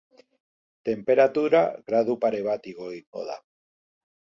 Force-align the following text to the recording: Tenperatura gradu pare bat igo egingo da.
Tenperatura 0.89 1.61
gradu 1.91 2.17
pare 2.25 2.41
bat 2.49 2.73
igo 2.73 2.91
egingo 2.97 3.29
da. 3.31 3.39